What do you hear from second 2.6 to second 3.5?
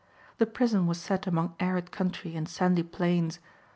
plains.